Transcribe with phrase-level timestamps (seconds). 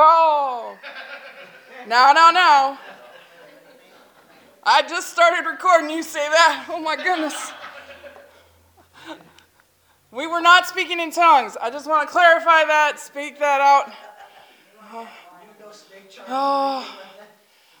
[0.00, 0.78] Oh,
[1.88, 2.78] no, no, no.
[4.62, 5.90] I just started recording.
[5.90, 6.66] You say that.
[6.70, 7.52] Oh my goodness.
[10.12, 11.56] We were not speaking in tongues.
[11.60, 13.92] I just want to clarify that, speak that out.
[14.92, 15.08] Oh,
[16.28, 16.98] oh,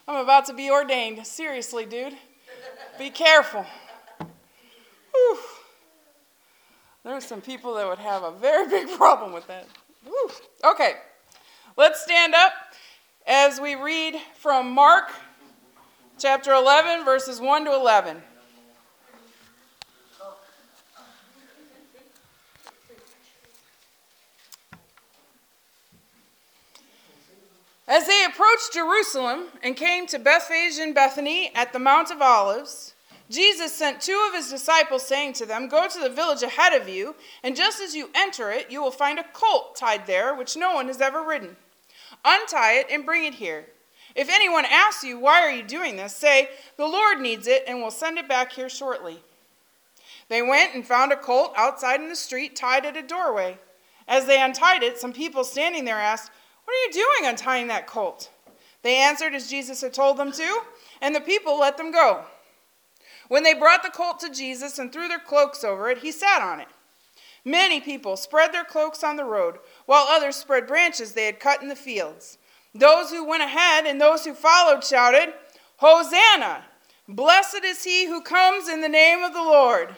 [0.06, 1.26] I'm about to be ordained.
[1.26, 2.14] Seriously, dude.
[2.98, 3.64] Be careful.
[5.12, 5.38] Whew.
[7.04, 9.66] are some people that would have a very big problem with that.
[10.04, 10.30] Whew.
[10.64, 10.94] Okay,
[11.78, 12.52] let's stand up
[13.24, 15.12] as we read from Mark
[16.18, 18.20] chapter 11, verses 1 to 11.
[27.86, 32.94] As they approached Jerusalem and came to Bethphage and Bethany at the Mount of Olives,
[33.30, 36.88] Jesus sent two of his disciples, saying to them, Go to the village ahead of
[36.88, 40.56] you, and just as you enter it, you will find a colt tied there, which
[40.56, 41.56] no one has ever ridden.
[42.30, 43.64] Untie it and bring it here.
[44.14, 46.14] If anyone asks you, Why are you doing this?
[46.14, 49.22] say, The Lord needs it, and will send it back here shortly.
[50.28, 53.56] They went and found a colt outside in the street, tied at a doorway.
[54.06, 56.30] As they untied it, some people standing there asked,
[56.64, 58.30] What are you doing untying that colt?
[58.82, 60.60] They answered as Jesus had told them to,
[61.00, 62.24] and the people let them go.
[63.28, 66.42] When they brought the colt to Jesus and threw their cloaks over it, he sat
[66.42, 66.68] on it.
[67.48, 71.62] Many people spread their cloaks on the road, while others spread branches they had cut
[71.62, 72.36] in the fields.
[72.74, 75.32] Those who went ahead and those who followed shouted,
[75.78, 76.64] Hosanna!
[77.08, 79.96] Blessed is he who comes in the name of the Lord.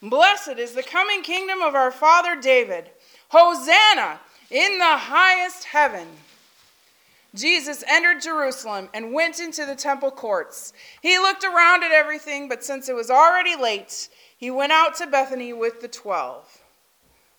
[0.00, 2.88] Blessed is the coming kingdom of our father David.
[3.28, 4.18] Hosanna
[4.50, 6.08] in the highest heaven.
[7.34, 10.72] Jesus entered Jerusalem and went into the temple courts.
[11.02, 14.08] He looked around at everything, but since it was already late,
[14.38, 16.62] he went out to Bethany with the twelve.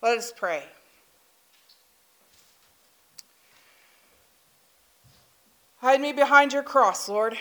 [0.02, 0.64] Let us pray.
[5.76, 7.38] Hide me behind your cross, Lord.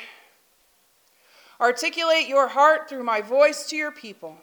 [1.60, 4.38] Articulate your heart through my voice to your people.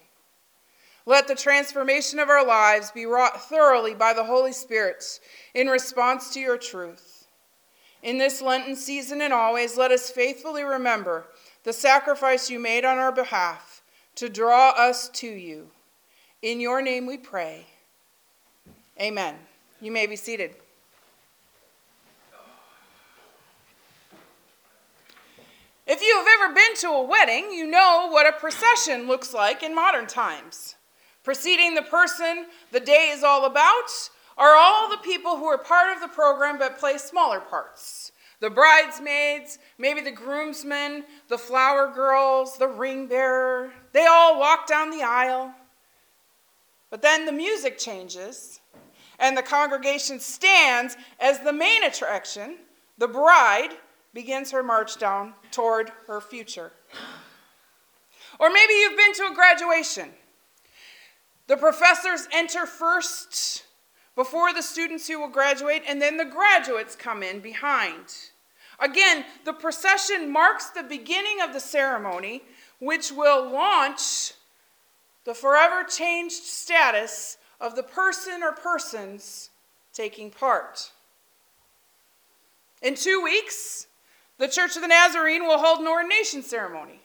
[1.06, 5.20] Let the transformation of our lives be wrought thoroughly by the Holy Spirit
[5.54, 7.26] in response to your truth.
[8.02, 11.26] In this Lenten season and always, let us faithfully remember
[11.64, 13.82] the sacrifice you made on our behalf
[14.16, 15.70] to draw us to you.
[16.42, 17.66] In your name we pray.
[19.00, 19.36] Amen.
[19.80, 20.56] You may be seated.
[25.86, 29.62] If you have ever been to a wedding, you know what a procession looks like
[29.62, 30.74] in modern times.
[31.22, 35.94] Preceding the person the day is all about are all the people who are part
[35.94, 38.12] of the program but play smaller parts.
[38.40, 44.90] The bridesmaids, maybe the groomsmen, the flower girls, the ring bearer, they all walk down
[44.90, 45.54] the aisle.
[46.90, 48.60] But then the music changes,
[49.18, 52.58] and the congregation stands as the main attraction.
[52.98, 53.70] The bride
[54.14, 56.72] begins her march down toward her future.
[58.38, 60.10] Or maybe you've been to a graduation.
[61.46, 63.64] The professors enter first,
[64.14, 68.14] before the students who will graduate, and then the graduates come in behind.
[68.80, 72.42] Again, the procession marks the beginning of the ceremony,
[72.80, 74.32] which will launch
[75.24, 79.50] the forever changed status of the person or persons
[79.92, 80.92] taking part.
[82.82, 83.86] In two weeks,
[84.38, 87.00] the Church of the Nazarene will hold an ordination ceremony.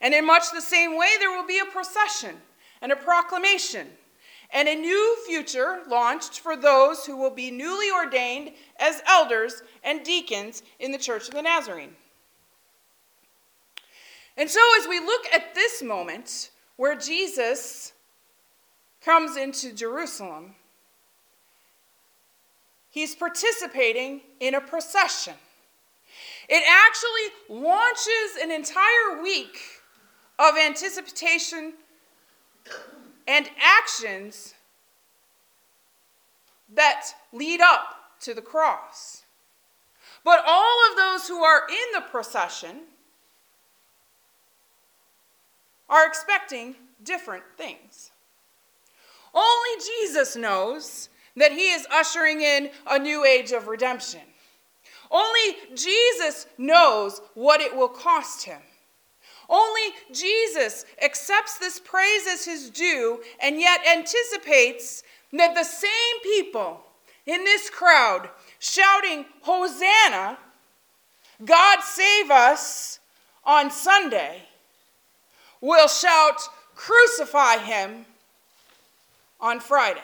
[0.00, 2.36] And in much the same way, there will be a procession
[2.82, 3.88] and a proclamation
[4.54, 10.04] and a new future launched for those who will be newly ordained as elders and
[10.04, 11.96] deacons in the Church of the Nazarene.
[14.36, 17.93] And so, as we look at this moment where Jesus
[19.04, 20.54] comes into Jerusalem,
[22.90, 25.34] he's participating in a procession.
[26.48, 29.58] It actually launches an entire week
[30.38, 31.74] of anticipation
[33.26, 34.54] and actions
[36.72, 39.22] that lead up to the cross.
[40.24, 42.80] But all of those who are in the procession
[45.88, 48.10] are expecting different things.
[49.34, 54.20] Only Jesus knows that he is ushering in a new age of redemption.
[55.10, 58.60] Only Jesus knows what it will cost him.
[59.48, 65.02] Only Jesus accepts this praise as his due and yet anticipates
[65.32, 66.80] that the same people
[67.26, 70.38] in this crowd shouting, Hosanna,
[71.44, 73.00] God save us,
[73.46, 74.42] on Sunday
[75.60, 76.40] will shout,
[76.74, 78.04] Crucify him
[79.44, 80.00] on Friday.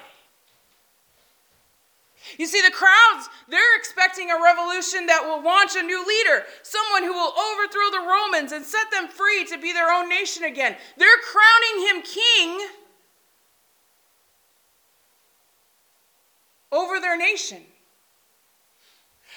[2.38, 7.02] You see, the crowds, they're expecting a revolution that will launch a new leader, someone
[7.02, 10.76] who will overthrow the Romans and set them free to be their own nation again.
[10.98, 12.68] They're crowning him king
[16.70, 17.62] over their nation.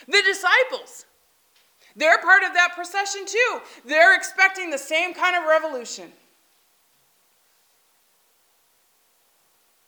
[0.07, 1.05] The disciples,
[1.95, 3.61] they're part of that procession too.
[3.85, 6.11] They're expecting the same kind of revolution.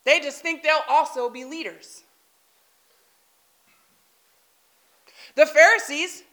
[0.05, 2.03] They just think they'll also be leaders.
[5.35, 6.23] The Pharisees,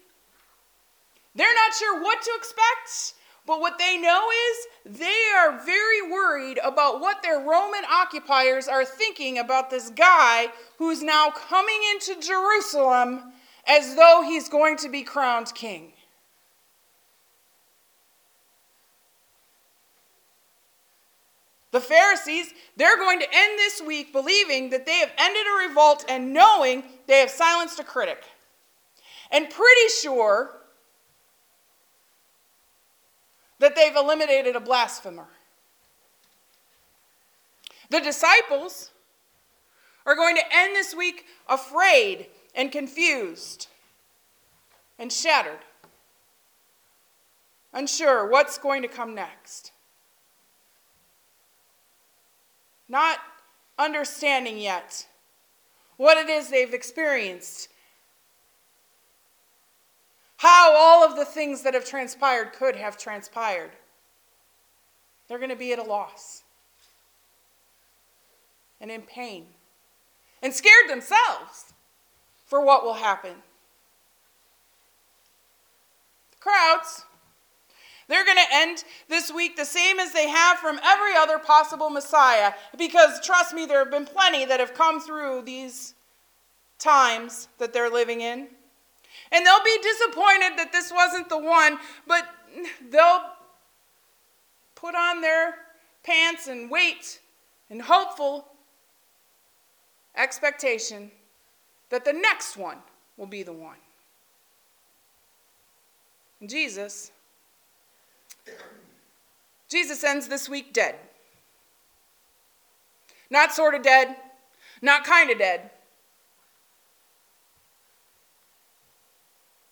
[1.34, 3.14] they're not sure what to expect,
[3.46, 8.84] but what they know is they are very worried about what their Roman occupiers are
[8.84, 10.48] thinking about this guy
[10.78, 13.32] who's now coming into Jerusalem
[13.66, 15.92] as though he's going to be crowned king.
[21.72, 26.04] The Pharisees, they're going to end this week believing that they have ended a revolt
[26.08, 28.24] and knowing they have silenced a critic.
[29.30, 30.58] And pretty sure
[33.58, 35.28] that they've eliminated a blasphemer.
[37.88, 38.90] The disciples
[40.04, 43.68] are going to end this week afraid and confused
[44.98, 45.60] and shattered,
[47.72, 49.71] unsure what's going to come next.
[52.88, 53.18] Not
[53.78, 55.06] understanding yet
[55.96, 57.68] what it is they've experienced,
[60.38, 63.70] how all of the things that have transpired could have transpired.
[65.28, 66.42] They're going to be at a loss
[68.80, 69.46] and in pain
[70.42, 71.72] and scared themselves
[72.44, 73.36] for what will happen.
[76.32, 77.04] The crowds,
[78.12, 81.88] they're going to end this week the same as they have from every other possible
[81.88, 85.94] Messiah, because trust me, there have been plenty that have come through these
[86.78, 88.48] times that they're living in.
[89.30, 92.24] And they'll be disappointed that this wasn't the one, but
[92.90, 93.22] they'll
[94.74, 95.54] put on their
[96.02, 97.20] pants and wait
[97.70, 98.48] in hopeful
[100.16, 101.10] expectation
[101.88, 102.78] that the next one
[103.16, 103.76] will be the one.
[106.44, 107.11] Jesus,
[109.68, 110.96] Jesus ends this week dead.
[113.30, 114.16] Not sort of dead,
[114.82, 115.70] not kind of dead.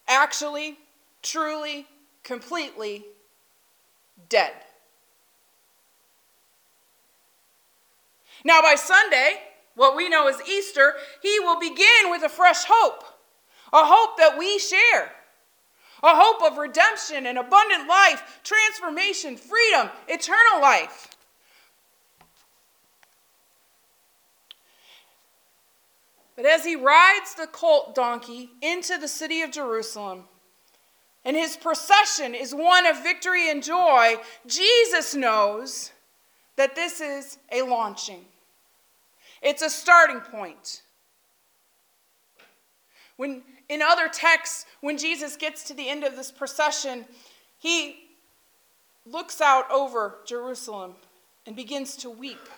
[0.09, 0.79] Actually,
[1.23, 1.87] truly,
[2.23, 3.05] completely
[4.29, 4.53] dead.
[8.45, 9.41] Now, by Sunday,
[9.75, 13.05] what we know as Easter, he will begin with a fresh hope,
[13.73, 15.13] a hope that we share,
[16.03, 21.09] a hope of redemption and abundant life, transformation, freedom, eternal life.
[26.37, 30.25] But as he rides the colt donkey into the city of Jerusalem,
[31.25, 35.93] and his procession is one of victory and joy, Jesus knows
[36.57, 38.25] that this is a launching.
[39.43, 40.83] It's a starting point.
[43.17, 47.05] When in other texts, when Jesus gets to the end of this procession,
[47.57, 48.09] he
[49.07, 50.95] looks out over Jerusalem
[51.47, 52.49] and begins to weep.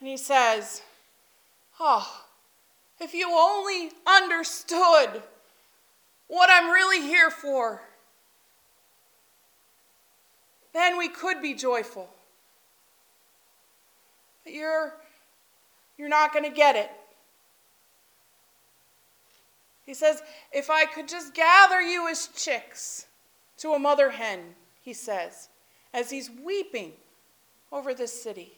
[0.00, 0.82] And he says,
[1.80, 2.24] Oh,
[3.00, 5.22] if you only understood
[6.28, 7.80] what I'm really here for,
[10.74, 12.10] then we could be joyful.
[14.44, 14.94] But you're,
[15.96, 16.90] you're not going to get it.
[19.84, 20.22] He says,
[20.52, 23.06] If I could just gather you as chicks
[23.58, 24.40] to a mother hen,
[24.82, 25.48] he says,
[25.92, 26.92] as he's weeping
[27.70, 28.52] over this city.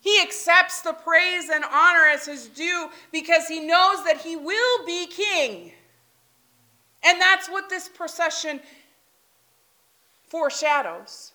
[0.00, 4.86] He accepts the praise and honor as his due because he knows that he will
[4.86, 5.72] be king.
[7.04, 8.60] And that's what this procession
[10.28, 11.32] foreshadows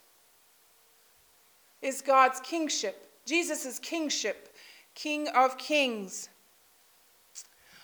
[1.82, 4.54] is God's kingship, Jesus' kingship,
[4.96, 6.30] King of kings.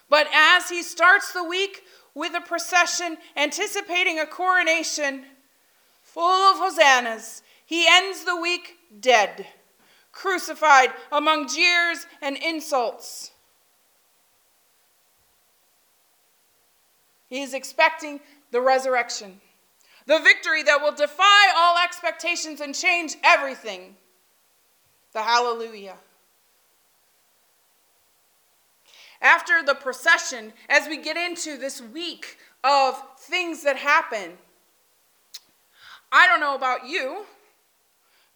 [0.09, 1.83] But as he starts the week
[2.15, 5.25] with a procession anticipating a coronation
[6.01, 9.45] full of hosannas, he ends the week dead,
[10.11, 13.31] crucified among jeers and insults.
[17.29, 19.39] He is expecting the resurrection.
[20.07, 23.95] The victory that will defy all expectations and change everything.
[25.13, 25.97] The hallelujah.
[29.21, 34.37] After the procession, as we get into this week of things that happen,
[36.11, 37.25] I don't know about you,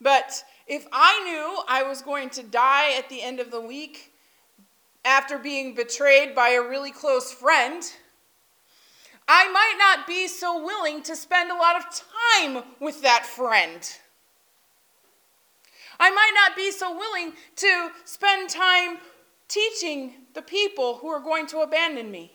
[0.02, 4.14] but If I knew I was going to die at the end of the week
[5.04, 7.84] after being betrayed by a really close friend,
[9.28, 11.86] I might not be so willing to spend a lot of
[12.42, 13.82] time with that friend.
[16.00, 19.00] I might not be so willing to spend time
[19.54, 22.32] teaching the people who are going to abandon me.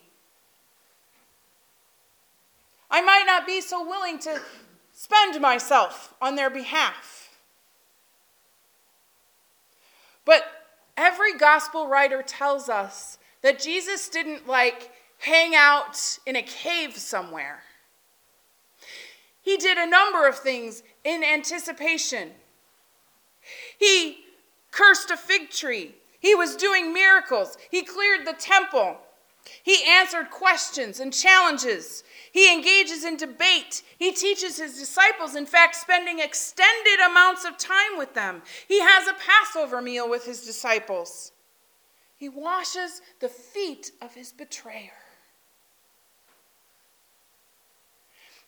[2.90, 4.40] I might not be so willing to
[4.92, 7.36] spend myself on their behalf.
[10.24, 10.44] But
[10.96, 17.62] every gospel writer tells us that Jesus didn't like hang out in a cave somewhere.
[19.42, 22.30] He did a number of things in anticipation.
[23.78, 24.18] He
[24.70, 25.94] cursed a fig tree.
[26.18, 27.56] He was doing miracles.
[27.70, 28.98] He cleared the temple.
[29.62, 32.04] He answered questions and challenges.
[32.32, 33.82] He engages in debate.
[33.98, 38.42] He teaches his disciples, in fact, spending extended amounts of time with them.
[38.66, 41.32] He has a Passover meal with his disciples.
[42.16, 44.92] He washes the feet of his betrayer.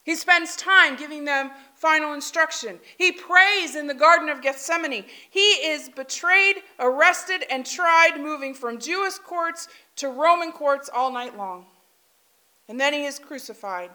[0.02, 2.80] He spends time giving them final instruction.
[2.97, 5.04] He prays in the Garden of Gethsemane.
[5.28, 11.37] He is betrayed, arrested, and tried, moving from Jewish courts to Roman courts all night
[11.37, 11.66] long.
[12.69, 13.90] And then he is crucified.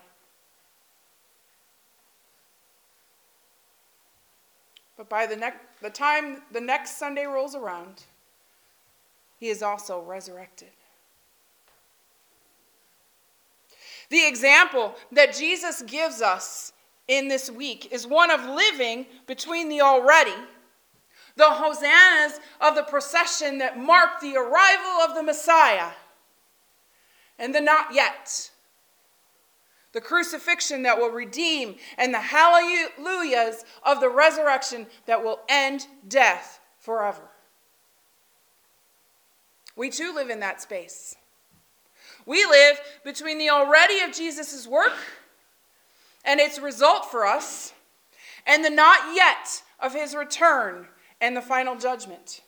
[4.97, 8.03] But by the, ne- the time the next Sunday rolls around,
[9.37, 10.69] he is also resurrected.
[14.09, 16.73] The example that Jesus gives us
[17.07, 20.35] in this week is one of living between the already,
[21.35, 25.91] the hosannas of the procession that mark the arrival of the Messiah,
[27.37, 28.51] and the not yet.
[29.91, 36.59] The crucifixion that will redeem, and the hallelujahs of the resurrection that will end death
[36.79, 37.29] forever.
[39.77, 41.15] We too live in that space.
[42.25, 44.93] We live between the already of Jesus' work
[46.23, 47.73] and its result for us,
[48.47, 50.87] and the not yet of his return
[51.21, 52.41] and the final judgment.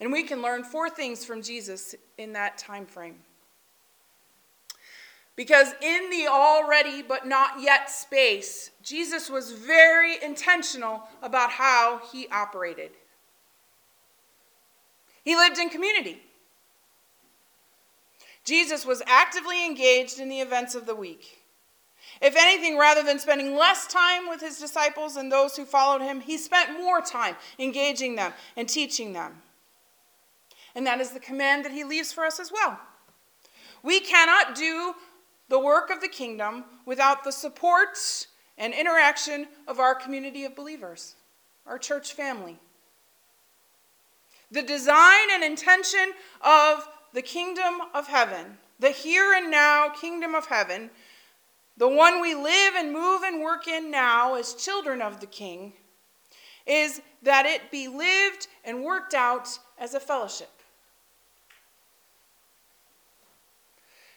[0.00, 3.16] And we can learn four things from Jesus in that time frame.
[5.34, 12.26] Because in the already but not yet space, Jesus was very intentional about how he
[12.28, 12.90] operated.
[15.24, 16.22] He lived in community.
[18.48, 21.42] Jesus was actively engaged in the events of the week.
[22.22, 26.22] If anything, rather than spending less time with his disciples and those who followed him,
[26.22, 29.42] he spent more time engaging them and teaching them.
[30.74, 32.80] And that is the command that he leaves for us as well.
[33.82, 34.94] We cannot do
[35.50, 37.98] the work of the kingdom without the support
[38.56, 41.16] and interaction of our community of believers,
[41.66, 42.56] our church family.
[44.50, 50.46] The design and intention of the kingdom of heaven, the here and now kingdom of
[50.46, 50.90] heaven,
[51.76, 55.72] the one we live and move and work in now as children of the king,
[56.66, 60.50] is that it be lived and worked out as a fellowship.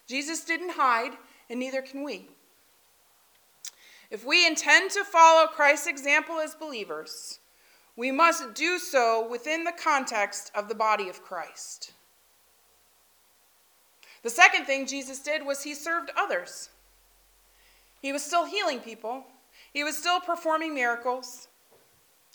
[0.07, 1.13] Jesus didn't hide,
[1.49, 2.27] and neither can we.
[4.09, 7.39] If we intend to follow Christ's example as believers,
[7.95, 11.93] we must do so within the context of the body of Christ.
[14.23, 16.69] The second thing Jesus did was he served others.
[18.01, 19.25] He was still healing people,
[19.73, 21.47] he was still performing miracles.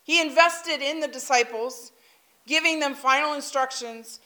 [0.04, 1.90] He invested in the disciples,
[2.46, 4.20] giving them final instructions,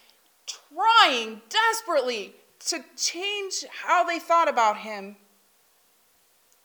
[0.47, 2.35] trying desperately
[2.67, 5.17] to change how they thought about him,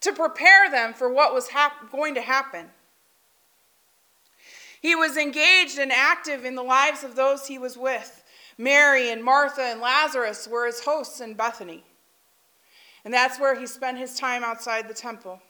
[0.01, 2.65] to prepare them for what was hap- going to happen.
[4.81, 8.21] He was engaged and active in the lives of those he was with.
[8.57, 11.83] Mary and Martha and Lazarus were his hosts in Bethany.
[13.03, 15.41] And that's where he spent his time outside the temple.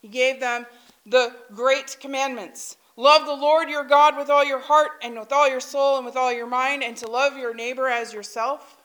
[0.00, 0.66] He gave them
[1.06, 5.48] the great commandments love the Lord your God with all your heart and with all
[5.48, 8.82] your soul and with all your mind, and to love your neighbor as yourself.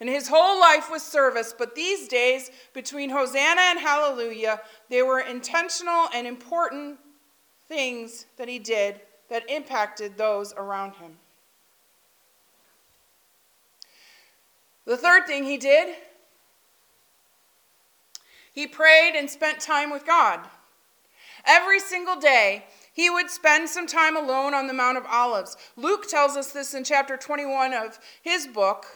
[0.00, 4.60] And his whole life was service, but these days, between Hosanna and Hallelujah,
[4.90, 6.98] they were intentional and important
[7.68, 11.18] things that he did that impacted those around him.
[14.84, 15.94] The third thing he did,
[18.54, 20.40] he prayed and spent time with God.
[21.44, 25.56] Every single day, he would spend some time alone on the Mount of Olives.
[25.76, 28.86] Luke tells us this in chapter 21 of his book.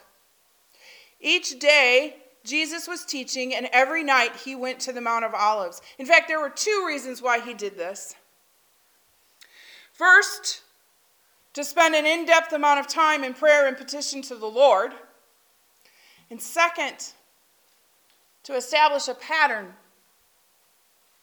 [1.21, 5.81] Each day, Jesus was teaching, and every night he went to the Mount of Olives.
[5.99, 8.17] In fact, there were two reasons why he did this.
[9.93, 10.63] First,
[11.55, 14.93] to spend an in depth amount of time in prayer and petition to the Lord.
[16.31, 17.13] And second,
[18.45, 19.75] to establish a pattern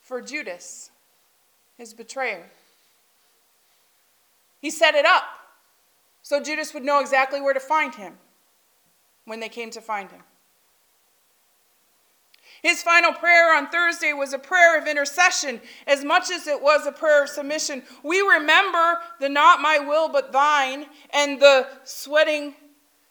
[0.01, 0.91] for Judas,
[1.77, 2.49] his betrayer.
[4.61, 5.23] He set it up
[6.21, 8.17] so Judas would know exactly where to find him
[9.25, 10.21] when they came to find him.
[12.61, 16.85] His final prayer on Thursday was a prayer of intercession as much as it was
[16.85, 17.83] a prayer of submission.
[18.03, 22.55] We remember the not my will but thine and the sweating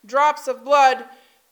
[0.04, 1.04] drops of blood,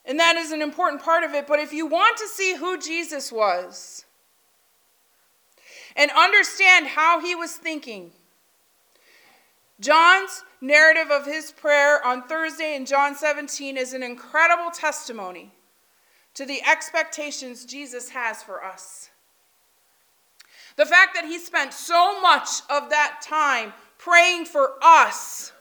[0.04, 1.46] and that is an important part of it.
[1.46, 4.04] But if you want to see who Jesus was
[5.96, 8.12] and understand how he was thinking,
[9.80, 15.52] John's narrative of his prayer on Thursday in John 17 is an incredible testimony
[16.36, 19.08] to the expectations Jesus has for us.
[20.76, 25.52] The fact that he spent so much of that time praying for us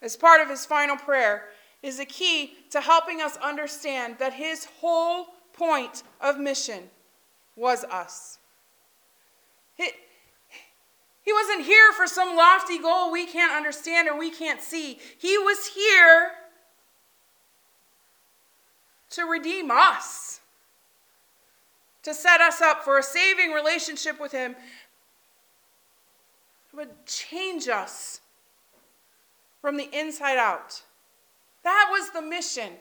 [0.00, 1.48] as part of his final prayer
[1.82, 6.84] is a key to helping us understand that his whole point of mission
[7.56, 8.38] was us.
[9.76, 9.90] He,
[11.20, 14.98] he wasn't here for some lofty goal we can't understand or we can't see.
[15.18, 16.32] He was here
[19.10, 20.40] to redeem us,
[22.02, 24.56] to set us up for a saving relationship with Him,
[26.74, 28.20] would change us
[29.60, 30.82] from the inside out.
[31.64, 32.72] That was the mission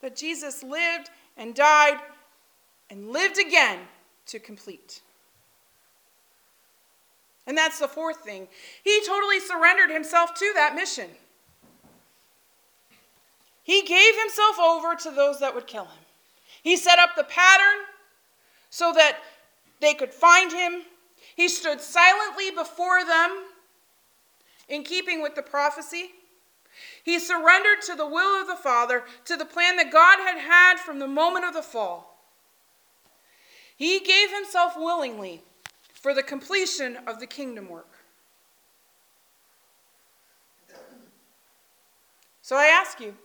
[0.00, 1.98] that Jesus lived and died
[2.88, 3.80] and lived again
[4.26, 5.00] to complete.
[7.46, 8.48] And that's the fourth thing.
[8.84, 11.08] He totally surrendered himself to that mission.
[13.62, 16.04] He gave himself over to those that would kill him.
[16.62, 17.84] He set up the pattern
[18.70, 19.18] so that
[19.80, 20.82] they could find him.
[21.34, 23.44] He stood silently before them
[24.68, 26.10] in keeping with the prophecy.
[27.02, 30.78] He surrendered to the will of the Father, to the plan that God had had
[30.78, 32.18] from the moment of the fall.
[33.76, 35.42] He gave himself willingly
[35.92, 37.90] for the completion of the kingdom work.
[42.40, 43.16] So I ask you,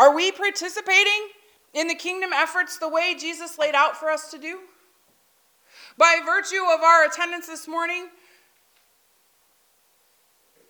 [0.00, 1.28] Are we participating
[1.74, 4.60] in the kingdom efforts the way Jesus laid out for us to do?
[5.98, 8.08] By virtue of our attendance this morning,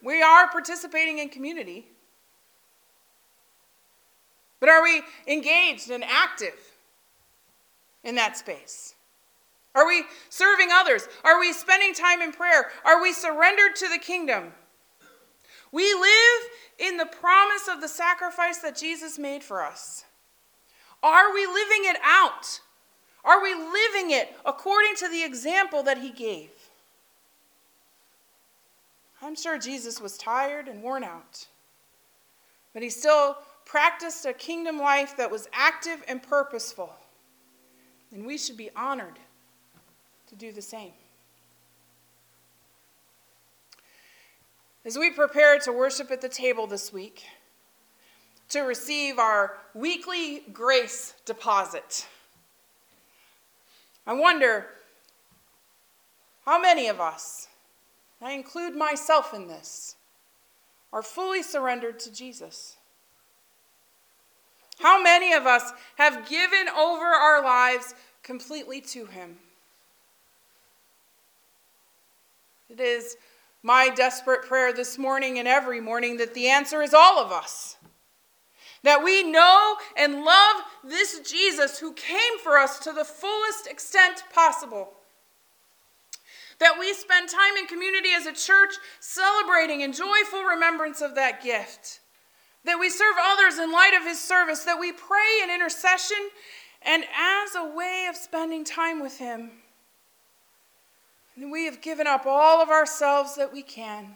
[0.03, 1.87] we are participating in community.
[4.59, 6.59] But are we engaged and active
[8.03, 8.97] in that space?
[9.77, 11.07] Are we serving others?
[11.23, 12.73] Are we spending time in prayer?
[12.85, 14.53] Are we surrendered to the kingdom?
[15.72, 16.42] We live
[16.78, 20.04] in the promise of the sacrifice that Jesus made for us.
[21.02, 22.61] Are we living it out?
[23.24, 26.50] Are we living it according to the example that he gave?
[29.22, 31.46] I'm sure Jesus was tired and worn out,
[32.72, 36.90] but he still practiced a kingdom life that was active and purposeful.
[38.12, 39.18] And we should be honored
[40.28, 40.92] to do the same.
[44.85, 47.25] As we prepare to worship at the table this week,
[48.49, 52.07] to receive our weekly grace deposit,
[54.07, 54.66] I wonder
[56.47, 57.49] how many of us,
[58.23, 59.97] I include myself in this,
[60.93, 62.77] are fully surrendered to Jesus.
[64.79, 69.37] How many of us have given over our lives completely to Him?
[72.71, 73.16] It is
[73.62, 77.77] my desperate prayer this morning and every morning that the answer is all of us.
[78.83, 84.25] That we know and love this Jesus who came for us to the fullest extent
[84.33, 84.94] possible.
[86.59, 91.42] That we spend time in community as a church celebrating in joyful remembrance of that
[91.42, 92.01] gift.
[92.64, 94.64] That we serve others in light of his service.
[94.64, 96.18] That we pray in intercession
[96.83, 99.51] and as a way of spending time with him.
[101.40, 104.14] And we have given up all of ourselves that we can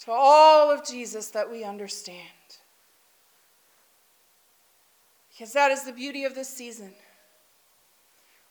[0.00, 2.16] to all of Jesus that we understand.
[5.30, 6.94] Because that is the beauty of this season.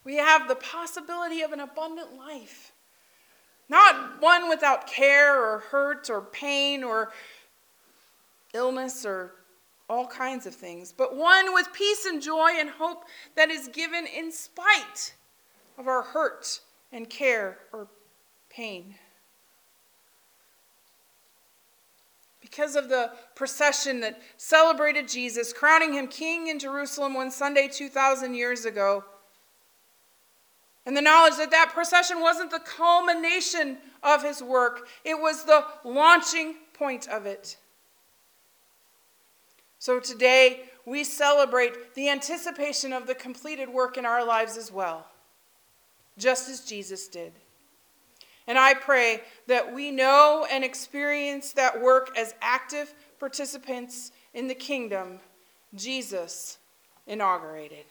[0.04, 2.72] We have the possibility of an abundant life.
[3.68, 7.12] Not one without care or hurt or pain or
[8.54, 9.34] illness or
[9.90, 14.06] all kinds of things, but one with peace and joy and hope that is given
[14.06, 15.16] in spite
[15.80, 17.88] of our hurt and care or
[18.50, 18.96] pain.
[22.58, 28.34] because of the procession that celebrated Jesus, crowning him king in Jerusalem one Sunday 2,000
[28.34, 29.04] years ago.
[30.86, 35.66] And the knowledge that that procession wasn't the culmination of his work, it was the
[35.84, 37.58] launching point of it.
[39.80, 45.06] So today, we celebrate the anticipation of the completed work in our lives as well,
[46.18, 47.34] just as Jesus did.
[48.48, 54.56] And I pray that we know and experience that work as active participants in the
[54.56, 55.20] kingdom
[55.76, 56.58] Jesus
[57.06, 57.86] inaugurated.